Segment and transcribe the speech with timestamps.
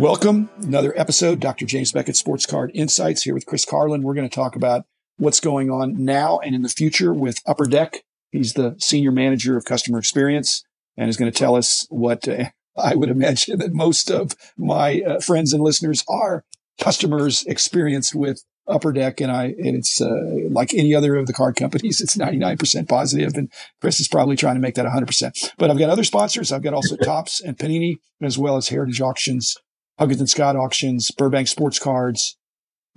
[0.00, 1.66] Welcome, another episode, Dr.
[1.66, 4.00] James Beckett Sports Card Insights here with Chris Carlin.
[4.00, 4.86] We're going to talk about
[5.18, 8.02] what's going on now and in the future with Upper Deck.
[8.30, 10.64] He's the senior manager of customer experience
[10.96, 12.44] and is going to tell us what uh,
[12.78, 16.46] I would imagine that most of my uh, friends and listeners are
[16.80, 19.20] customers experienced with Upper Deck.
[19.20, 22.86] And I, and it's uh, like any other of the card companies, it's 99% positive.
[22.88, 25.52] positive, And Chris is probably trying to make that 100%.
[25.58, 26.52] But I've got other sponsors.
[26.52, 29.58] I've got also Topps and Panini, as well as Heritage Auctions
[30.00, 32.38] Huggins and Scott Auctions, Burbank Sports Cards,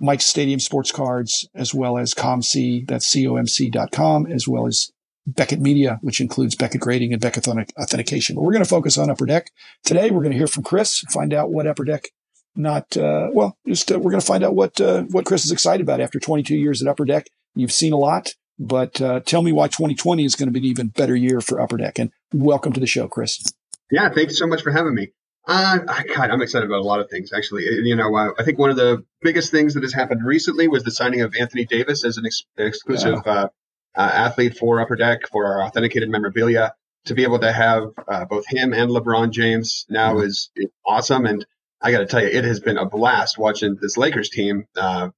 [0.00, 4.90] Mike's Stadium Sports Cards, as well as ComC, that's comc.com, as well as
[5.26, 8.34] Beckett Media, which includes Beckett Grading and Beckett Authentication.
[8.34, 9.50] But we're going to focus on Upper Deck.
[9.84, 12.08] Today, we're going to hear from Chris, find out what Upper Deck
[12.56, 15.52] not, uh, well, just uh, we're going to find out what, uh, what Chris is
[15.52, 17.26] excited about after 22 years at Upper Deck.
[17.54, 20.64] You've seen a lot, but uh, tell me why 2020 is going to be an
[20.64, 21.98] even better year for Upper Deck.
[21.98, 23.42] And welcome to the show, Chris.
[23.90, 25.10] Yeah, thanks so much for having me.
[25.46, 25.78] Uh,
[26.14, 27.64] God, I'm excited about a lot of things, actually.
[27.64, 30.84] You know, uh, I think one of the biggest things that has happened recently was
[30.84, 33.32] the signing of Anthony Davis as an ex- exclusive yeah.
[33.32, 33.48] uh,
[33.96, 36.74] uh athlete for Upper Deck for our authenticated memorabilia.
[37.06, 40.26] To be able to have uh, both him and LeBron James now mm-hmm.
[40.26, 41.26] is, is, awesome.
[41.26, 41.44] And
[41.82, 45.10] I got to tell you, it has been a blast watching this Lakers team uh,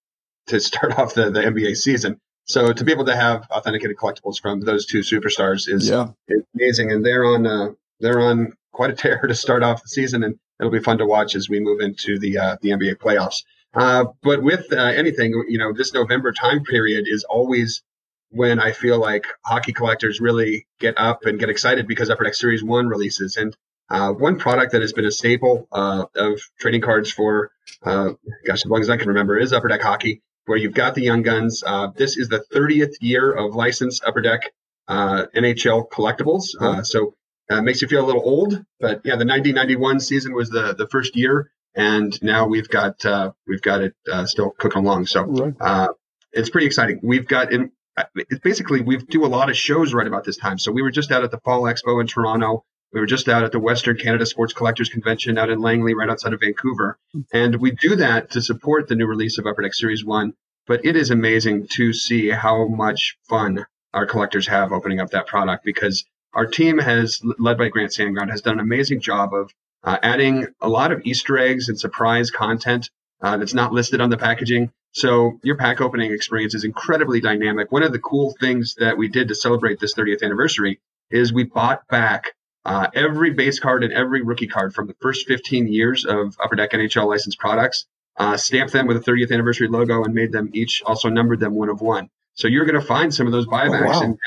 [0.49, 2.19] to start off the, the NBA season.
[2.47, 6.09] So to be able to have authenticated collectibles from those two superstars is, yeah.
[6.27, 6.91] is amazing.
[6.91, 10.71] And they're on they're on quite a tear to start off the season, and it'll
[10.71, 13.43] be fun to watch as we move into the uh, the NBA playoffs.
[13.75, 17.83] Uh, but with uh, anything, you know, this November time period is always
[18.31, 22.35] when I feel like hockey collectors really get up and get excited because Upper Deck
[22.35, 23.37] Series One releases.
[23.37, 23.57] And
[23.89, 27.51] uh, one product that has been a staple uh, of trading cards for,
[27.85, 28.11] uh,
[28.47, 31.03] gosh, as long as I can remember, is Upper Deck Hockey, where you've got the
[31.03, 31.63] young guns.
[31.97, 34.53] this is the 30th year of licensed Upper Deck
[34.89, 36.85] NHL collectibles.
[36.85, 37.15] so
[37.51, 40.89] uh, makes you feel a little old, but yeah, the 1991 season was the the
[40.89, 45.07] first year, and now we've got uh, we've got it uh, still cooking along.
[45.07, 45.89] So uh,
[46.33, 47.01] it's pretty exciting.
[47.03, 50.37] We've got in uh, it's basically we do a lot of shows right about this
[50.37, 50.59] time.
[50.59, 52.65] So we were just out at the Fall Expo in Toronto.
[52.93, 56.09] We were just out at the Western Canada Sports Collectors Convention out in Langley, right
[56.09, 56.99] outside of Vancouver,
[57.33, 60.35] and we do that to support the new release of Upper Deck Series One.
[60.67, 65.27] But it is amazing to see how much fun our collectors have opening up that
[65.27, 66.05] product because
[66.37, 69.51] our team has, led by Grant Sandground, has done an amazing job of
[69.83, 72.91] uh, adding a lot of Easter eggs and surprise content
[73.23, 74.71] uh, that's not listed on the packaging.
[74.93, 77.73] So your pack opening experience is incredibly dynamic.
[77.73, 80.79] One of the cool things that we did to celebrate this 30th anniversary
[81.11, 82.35] is we bought back
[82.67, 86.57] uh, every base card and every rookie card from the first 15 years of Upper
[86.57, 87.87] Deck NHL licensed products,
[88.19, 91.55] uh, stamped them with a 30th anniversary logo, and made them each also numbered them
[91.55, 92.11] one of one.
[92.35, 94.03] So you're going to find some of those buybacks oh, wow.
[94.03, 94.19] and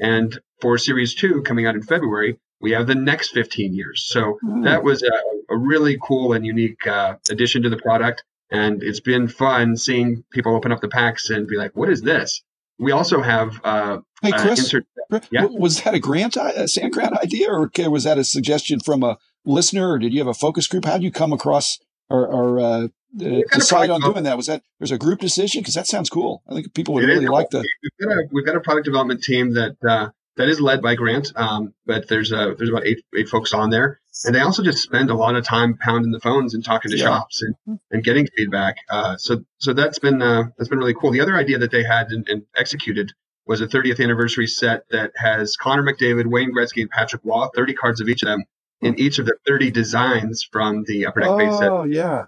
[0.00, 4.04] and for Series 2 coming out in February, we have the next 15 years.
[4.08, 4.64] So mm.
[4.64, 8.24] that was a, a, really cool and unique uh, addition to the product.
[8.50, 12.02] And it's been fun seeing people open up the packs and be like, what is
[12.02, 12.42] this?
[12.78, 13.60] We also have.
[13.62, 14.86] Uh, hey, uh, Chris, uh, insert-
[15.30, 15.44] yeah?
[15.44, 19.18] was that a grant, a Sand Grant idea, or was that a suggestion from a
[19.44, 20.84] listener, or did you have a focus group?
[20.84, 22.88] How did you come across or, or uh,
[23.20, 24.36] uh, decide on doing that?
[24.36, 25.60] Was that there's a group decision?
[25.60, 26.42] Because that sounds cool.
[26.48, 27.30] I think people would really is.
[27.30, 27.66] like that.
[27.82, 30.94] We've got, a, we've got a product development team that uh, that is led by
[30.94, 34.62] Grant, um, but there's a there's about eight eight folks on there, and they also
[34.62, 37.04] just spend a lot of time pounding the phones and talking to yeah.
[37.04, 38.76] shops and, and getting feedback.
[38.88, 41.10] Uh, so so that's been uh, that's been really cool.
[41.10, 43.12] The other idea that they had and, and executed
[43.46, 47.74] was a 30th anniversary set that has Connor McDavid, Wayne Gretzky, and Patrick Roy, 30
[47.74, 48.44] cards of each of them
[48.80, 51.70] in each of the 30 designs from the Upper Deck oh, base set.
[51.70, 52.26] Oh, yeah.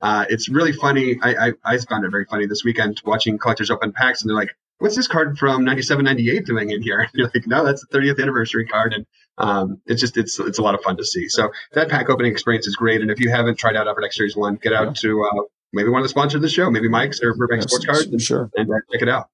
[0.00, 1.18] Uh, it's really funny.
[1.22, 4.36] I, I, I, found it very funny this weekend watching collectors open packs, and they're
[4.36, 7.84] like, "What's this card from 97, 98 doing in here?" And you're like, "No, that's
[7.86, 9.06] the 30th anniversary card." And
[9.38, 11.28] um, it's just it's it's a lot of fun to see.
[11.28, 13.00] So that pack opening experience is great.
[13.00, 14.92] And if you haven't tried out Upper Deck Series One, get out yeah.
[15.10, 15.42] to uh,
[15.72, 18.06] maybe one of the sponsors of the show, maybe Mike's or Burbank yes, Sports Cards,
[18.06, 18.50] and, sure.
[18.54, 19.28] and uh, check it out.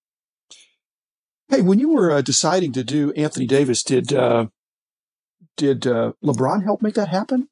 [1.49, 4.47] Hey, when you were uh, deciding to do Anthony Davis, did uh,
[5.57, 7.49] did uh, LeBron help make that happen?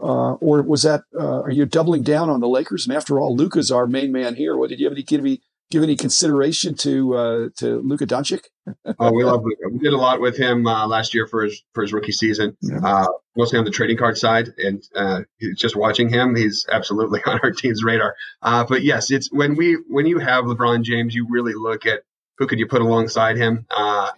[0.00, 2.86] Uh, or was that uh, are you doubling down on the Lakers?
[2.86, 4.56] And after all, Luka's our main man here.
[4.56, 8.44] What did you have any give any give any consideration to uh, to Luka Doncic?
[8.98, 9.68] oh, we love Luka.
[9.72, 12.56] We did a lot with him uh, last year for his for his rookie season,
[12.60, 12.78] yeah.
[12.82, 13.06] Uh,
[13.36, 14.50] mostly on the trading card side.
[14.58, 15.22] And uh,
[15.56, 18.14] just watching him, he's absolutely on our team's radar.
[18.42, 22.02] but yes, it's when we when you have LeBron James, you really look at
[22.38, 23.66] who could you put alongside him.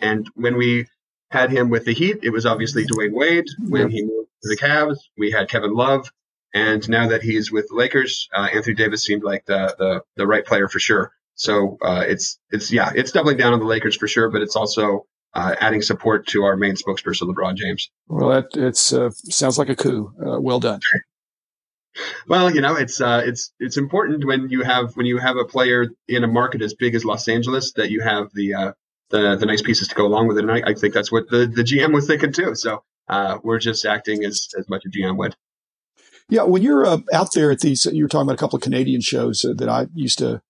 [0.00, 0.86] and when we
[1.30, 3.46] had him with the Heat, it was obviously Dwyane Wade.
[3.68, 4.98] When he moved to the Cavs.
[5.18, 6.10] We had Kevin Love,
[6.54, 10.26] and now that he's with the Lakers, uh, Anthony Davis seemed like the, the the
[10.26, 11.12] right player for sure.
[11.40, 14.56] So uh, it's it's yeah, it's doubling down on the Lakers for sure, but it's
[14.56, 17.90] also uh, adding support to our main spokesperson, LeBron James.
[18.08, 20.12] Well, that it's uh, sounds like a coup.
[20.20, 20.80] Uh, well done.
[22.28, 25.46] Well, you know, it's uh, it's it's important when you have when you have a
[25.46, 28.72] player in a market as big as Los Angeles that you have the uh,
[29.08, 31.30] the the nice pieces to go along with it, and I, I think that's what
[31.30, 32.54] the the GM was thinking too.
[32.54, 35.34] So uh, we're just acting as as much a GM would.
[36.28, 38.62] Yeah, when you're uh, out there at these, you were talking about a couple of
[38.62, 40.42] Canadian shows uh, that I used to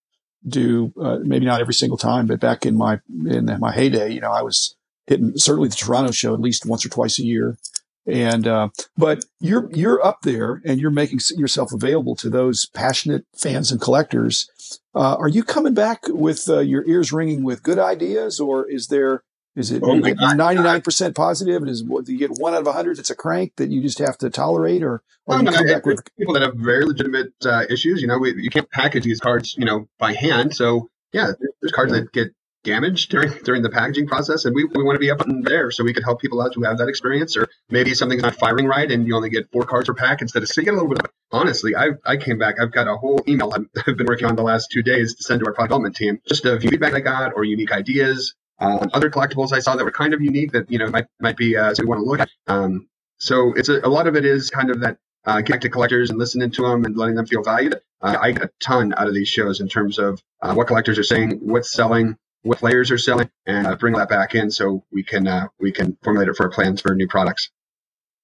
[0.47, 0.93] do.
[1.01, 4.33] Uh, maybe not every single time, but back in my in my heyday, you know,
[4.33, 4.77] I was
[5.07, 7.59] hitting certainly the Toronto show at least once or twice a year.
[8.07, 13.27] And uh, but you're you're up there and you're making yourself available to those passionate
[13.37, 14.51] fans and collectors.
[14.95, 18.87] Uh, are you coming back with uh, your ears ringing with good ideas, or is
[18.87, 19.23] there
[19.57, 21.67] is it ninety nine percent positive?
[21.67, 24.17] Is do you get one out of hundred that's a crank that you just have
[24.19, 27.65] to tolerate, or, or well, no, come back with people that have very legitimate uh,
[27.69, 28.01] issues?
[28.01, 30.55] You know, we, you can't package these cards, you know, by hand.
[30.55, 32.29] So yeah, there's cards that get
[32.63, 35.71] damaged during during the packaging process, and we, we want to be up and there
[35.71, 38.67] so we could help people out who have that experience, or maybe something's not firing
[38.67, 40.77] right and you only get four cards per pack instead of so you get a
[40.77, 40.99] little bit.
[40.99, 42.61] Of, honestly, I I came back.
[42.61, 45.41] I've got a whole email I've been working on the last two days to send
[45.41, 48.35] to our product development team, just of feedback I got or unique ideas.
[48.61, 51.37] Um, other collectibles I saw that were kind of unique that you know might might
[51.37, 52.31] be uh, so we want to look at.
[52.47, 55.69] Um, so it's a, a lot of it is kind of that uh, connect to
[55.69, 57.75] collectors and listening to them and letting them feel valued.
[58.01, 60.99] Uh, I get a ton out of these shows in terms of uh, what collectors
[60.99, 64.85] are saying, what's selling, what players are selling, and uh, bring that back in so
[64.91, 67.51] we can uh, we can formulate it for our plans for new products.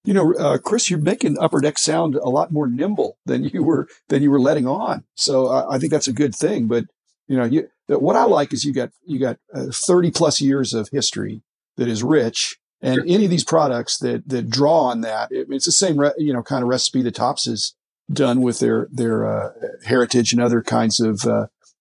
[0.03, 3.63] You know, uh, Chris, you're making Upper Deck sound a lot more nimble than you
[3.63, 5.03] were than you were letting on.
[5.15, 6.67] So I think that's a good thing.
[6.67, 6.85] But
[7.27, 10.73] you know, you, what I like is you got you got uh, 30 plus years
[10.73, 11.41] of history
[11.77, 15.65] that is rich, and any of these products that that draw on that, it, it's
[15.65, 17.73] the same re, you know kind of recipe that Topps has
[18.11, 19.51] done with their their uh,
[19.85, 21.25] heritage and other kinds of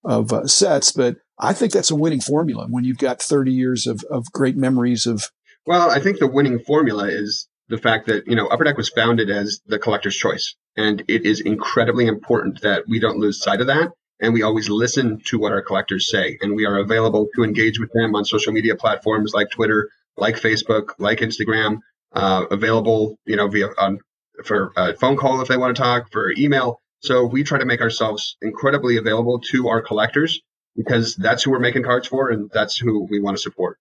[0.05, 4.03] of sets, but I think that's a winning formula when you've got 30 years of,
[4.11, 5.31] of great memories of.
[5.67, 8.89] Well, I think the winning formula is the fact that, you know, Upper Deck was
[8.89, 10.55] founded as the collector's choice.
[10.77, 13.91] And it is incredibly important that we don't lose sight of that.
[14.21, 16.39] And we always listen to what our collectors say.
[16.41, 20.37] And we are available to engage with them on social media platforms like Twitter, like
[20.37, 21.81] Facebook, like Instagram,
[22.13, 23.99] uh, available, you know, via on
[24.45, 26.81] for a phone call if they want to talk, for email.
[27.01, 30.41] So we try to make ourselves incredibly available to our collectors
[30.75, 33.79] because that's who we're making cards for and that's who we want to support.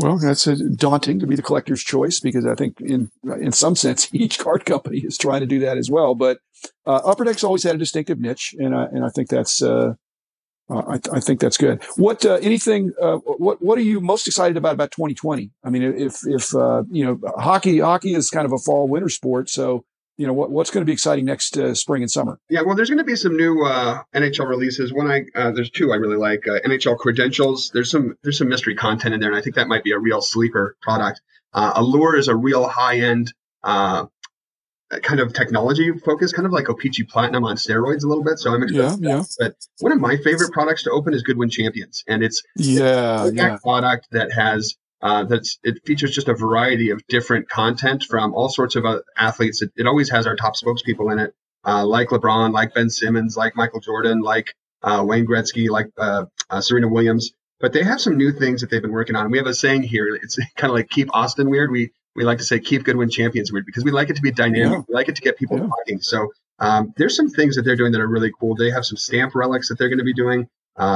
[0.00, 3.10] Well, that's daunting to be the collector's choice because I think in
[3.40, 6.14] in some sense each card company is trying to do that as well.
[6.14, 6.38] But
[6.86, 9.94] uh, Upper Deck's always had a distinctive niche, and I, and I think that's uh,
[10.70, 11.82] uh, I, I, think that's good.
[11.96, 12.92] What uh, anything?
[13.00, 15.50] Uh, what what are you most excited about about 2020?
[15.64, 19.08] I mean, if if uh, you know hockey hockey is kind of a fall winter
[19.08, 19.84] sport, so
[20.18, 22.38] you know what, what's going to be exciting next uh, spring and summer?
[22.50, 24.92] Yeah well there's going to be some new uh, nhl releases.
[24.92, 27.70] One i uh, there's two i really like uh, nhl credentials.
[27.72, 29.98] There's some there's some mystery content in there and i think that might be a
[29.98, 31.22] real sleeper product.
[31.54, 33.32] Uh, allure is a real high end
[33.64, 34.06] uh,
[35.02, 38.54] kind of technology focus kind of like O-Pee-Chee platinum on steroids a little bit so
[38.54, 39.22] i'm excited yeah, yeah.
[39.38, 43.36] but one of my favorite products to open is goodwin champions and it's yeah, it's
[43.36, 43.58] yeah.
[43.62, 48.48] product that has uh, that's it features just a variety of different content from all
[48.48, 49.62] sorts of uh, athletes.
[49.62, 51.34] It, it, always has our top spokespeople in it,
[51.64, 56.24] uh, like LeBron, like Ben Simmons, like Michael Jordan, like uh, Wayne Gretzky, like uh,
[56.50, 57.30] uh, Serena Williams.
[57.60, 59.30] But they have some new things that they've been working on.
[59.30, 60.14] We have a saying here.
[60.16, 61.70] It's kind of like keep Austin weird.
[61.70, 64.32] We we like to say keep Goodwin champions weird because we like it to be
[64.32, 64.78] dynamic.
[64.78, 64.82] Yeah.
[64.88, 65.68] We like it to get people yeah.
[65.68, 66.00] talking.
[66.00, 68.56] So um, there's some things that they're doing that are really cool.
[68.56, 70.48] They have some stamp relics that they're going to be doing.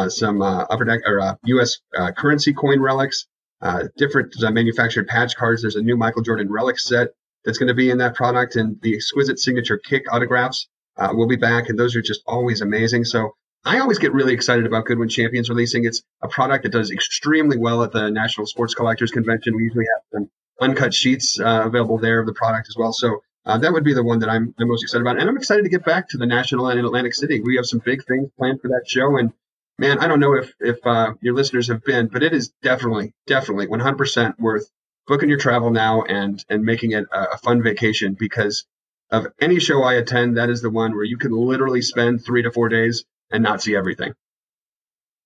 [0.08, 1.78] some upper deck or U.S.
[2.16, 3.26] currency coin relics
[3.62, 5.62] uh, different uh, manufactured patch cards.
[5.62, 7.08] There's a new Michael Jordan relic set
[7.44, 11.28] that's going to be in that product, and the exquisite signature kick autographs uh, will
[11.28, 13.04] be back, and those are just always amazing.
[13.04, 13.32] So
[13.64, 15.84] I always get really excited about Goodwin Champions releasing.
[15.84, 19.54] It's a product that does extremely well at the National Sports Collectors Convention.
[19.56, 22.92] We usually have some uncut sheets uh, available there of the product as well.
[22.92, 25.20] So uh, that would be the one that I'm, I'm most excited about.
[25.20, 27.40] And I'm excited to get back to the National and Atlantic City.
[27.40, 29.32] We have some big things planned for that show, and
[29.78, 33.14] man, I don't know if if uh, your listeners have been, but it is definitely,
[33.26, 34.70] definitely 100% worth
[35.06, 38.64] booking your travel now and and making it a, a fun vacation because
[39.10, 42.42] of any show I attend, that is the one where you can literally spend three
[42.42, 44.14] to four days and not see everything.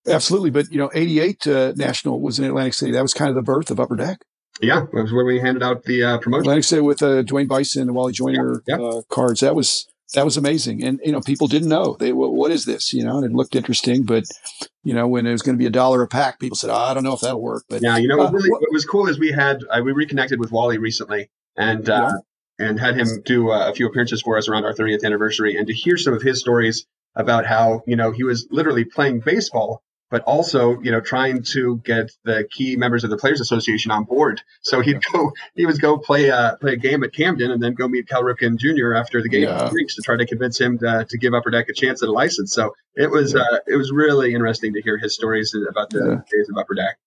[0.08, 2.92] Absolutely, but you know, '88 uh, National was in Atlantic City.
[2.92, 4.18] That was kind of the birth of Upper Deck.
[4.60, 6.42] Yeah, that was where we handed out the uh, promotion.
[6.42, 8.84] Atlantic City with uh, DeWayne Buice and Wally Joyner yeah, yeah.
[8.84, 9.40] Uh, cards.
[9.40, 10.84] That was that was amazing.
[10.84, 12.92] And, you know, people didn't know they, well, what is this?
[12.92, 14.24] You know, and it looked interesting, but
[14.82, 16.74] you know, when it was going to be a dollar a pack, people said, oh,
[16.74, 17.64] I don't know if that'll work.
[17.68, 20.38] But yeah, you know, uh, really, what was cool is we had, uh, we reconnected
[20.38, 22.12] with Wally recently and, uh,
[22.58, 22.66] yeah.
[22.68, 25.66] and had him do uh, a few appearances for us around our 30th anniversary and
[25.66, 29.82] to hear some of his stories about how, you know, he was literally playing baseball
[30.10, 34.04] but also, you know, trying to get the key members of the Players Association on
[34.04, 34.40] board.
[34.62, 37.74] So he'd go, he would go play a play a game at Camden, and then
[37.74, 38.94] go meet Cal Ripken Jr.
[38.94, 39.68] after the game yeah.
[39.68, 42.52] to try to convince him to, to, give Upper Deck a chance at a license.
[42.52, 43.40] So it was yeah.
[43.40, 46.38] uh, it was really interesting to hear his stories about the yeah.
[46.38, 46.98] days of Upper Deck.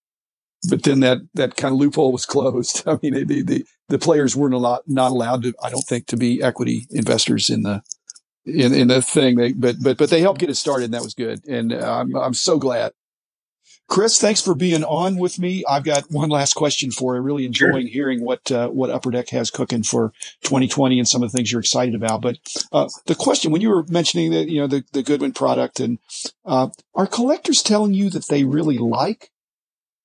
[0.68, 2.82] But then that that kind of loophole was closed.
[2.86, 6.06] I mean, the the, the players weren't a lot, not allowed to, I don't think,
[6.08, 7.82] to be equity investors in the
[8.44, 9.36] in, in the thing.
[9.36, 11.46] They, but but but they helped get it started, and that was good.
[11.46, 12.92] And uh, I'm I'm so glad.
[13.90, 15.64] Chris, thanks for being on with me.
[15.68, 17.20] I've got one last question for you.
[17.20, 17.92] Really enjoying sure.
[17.92, 20.12] hearing what uh, what Upper Deck has cooking for
[20.44, 22.22] 2020 and some of the things you're excited about.
[22.22, 22.38] But
[22.70, 25.98] uh, the question when you were mentioning that you know the the Goodwin product and
[26.44, 29.32] uh, are collectors telling you that they really like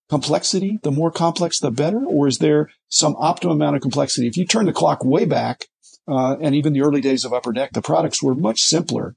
[0.10, 0.80] complexity?
[0.82, 4.28] The more complex, the better, or is there some optimum amount of complexity?
[4.28, 5.68] If you turn the clock way back
[6.08, 9.16] uh, and even the early days of Upper Deck, the products were much simpler.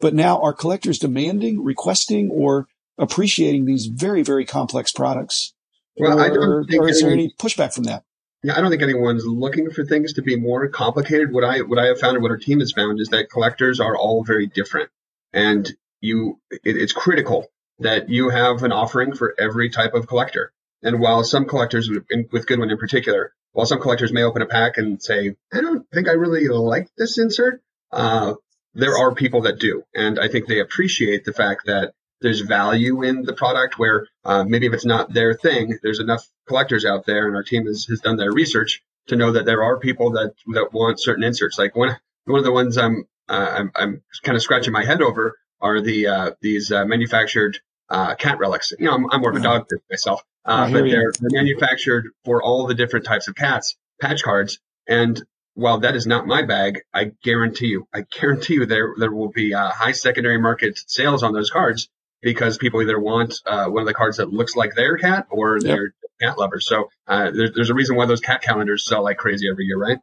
[0.00, 2.66] But now are collectors demanding, requesting, or
[2.98, 5.54] appreciating these very, very complex products?
[5.96, 8.04] Well, or, I don't think or is there any pushback from that?
[8.42, 11.32] Yeah, I don't think anyone's looking for things to be more complicated.
[11.32, 13.78] What I what I have found and what our team has found is that collectors
[13.78, 14.90] are all very different,
[15.32, 15.70] and
[16.00, 20.52] you it, it's critical that you have an offering for every type of collector.
[20.82, 24.78] And while some collectors, with Goodwin in particular, while some collectors may open a pack
[24.78, 27.62] and say, I don't think I really like this insert,
[27.92, 28.34] uh,
[28.74, 29.84] there are people that do.
[29.94, 34.44] And I think they appreciate the fact that there's value in the product where uh,
[34.44, 37.86] maybe if it's not their thing, there's enough collectors out there, and our team has,
[37.88, 41.58] has done their research to know that there are people that that want certain inserts.
[41.58, 45.02] Like one one of the ones I'm uh, I'm, I'm kind of scratching my head
[45.02, 47.58] over are the uh, these uh, manufactured
[47.88, 48.72] uh, cat relics.
[48.78, 52.42] You know, I'm, I'm more of a dog myself, uh, but they're, they're manufactured for
[52.42, 54.58] all the different types of cats, patch cards.
[54.88, 55.20] And
[55.54, 59.30] while that is not my bag, I guarantee you, I guarantee you there, there will
[59.30, 61.88] be uh, high secondary market sales on those cards
[62.22, 65.58] because people either want uh, one of the cards that looks like their cat or
[65.58, 65.62] yep.
[65.62, 66.66] they're cat lovers.
[66.66, 69.78] So uh, there's, there's a reason why those cat calendars sell like crazy every year,
[69.78, 69.98] right?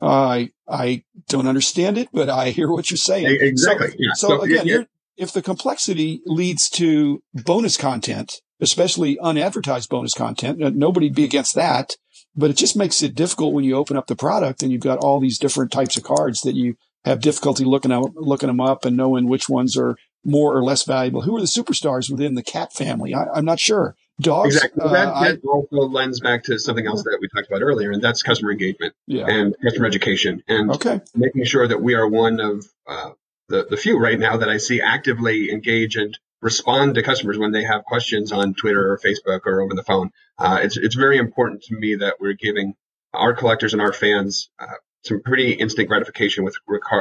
[0.00, 3.38] I I don't understand it, but I hear what you're saying.
[3.40, 3.90] Exactly.
[3.90, 4.12] So, yeah.
[4.14, 10.70] so, so again, if the complexity leads to bonus content, especially unadvertised bonus content, uh,
[10.70, 11.96] nobody'd be against that.
[12.34, 15.00] But it just makes it difficult when you open up the product and you've got
[15.00, 18.86] all these different types of cards that you have difficulty looking up, looking them up
[18.86, 21.22] and knowing which ones are more or less valuable.
[21.22, 23.12] Who are the superstars within the cat family?
[23.12, 23.96] I, am not sure.
[24.20, 24.54] Dogs.
[24.54, 24.82] Exactly.
[24.82, 27.90] Uh, that, that I, also lends back to something else that we talked about earlier,
[27.90, 29.26] and that's customer engagement yeah.
[29.26, 31.00] and customer education, and okay.
[31.14, 33.10] making sure that we are one of uh,
[33.48, 37.52] the, the few right now that I see actively engage and respond to customers when
[37.52, 40.10] they have questions on Twitter or Facebook or over the phone.
[40.38, 42.74] Uh, it's, it's very important to me that we're giving
[43.14, 44.66] our collectors and our fans uh,
[45.04, 46.54] some pretty instant gratification with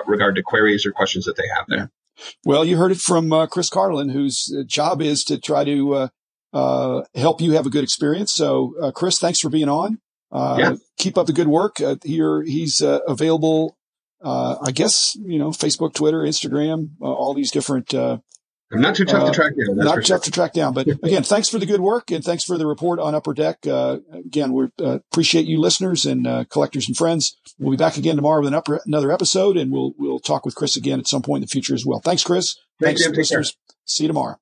[0.07, 1.91] regard to queries or questions that they have there.
[2.45, 6.07] Well, you heard it from uh, Chris Carlin, whose job is to try to uh,
[6.53, 8.33] uh, help you have a good experience.
[8.33, 9.99] So, uh, Chris, thanks for being on.
[10.33, 10.75] Yeah.
[10.97, 11.77] Keep up the good work.
[12.03, 13.75] here, he's available
[14.23, 18.17] uh, I guess, you know, Facebook, Twitter, Instagram, uh, all these different, uh,
[18.79, 19.77] not too tough to uh, track down.
[19.77, 20.19] not too tough sure.
[20.19, 22.99] to track down, but again, thanks for the good work and thanks for the report
[22.99, 23.65] on Upper Deck.
[23.67, 27.37] Uh, again, we uh, appreciate you listeners and collectors and friends.
[27.59, 30.55] We'll be back again tomorrow with an upper, another episode and we'll, we'll talk with
[30.55, 31.99] Chris again at some point in the future as well.
[31.99, 32.57] Thanks, Chris.
[32.79, 33.57] Thanks, thanks listeners.
[33.85, 34.37] See you tomorrow.